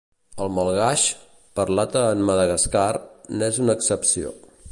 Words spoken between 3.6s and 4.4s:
una excepció.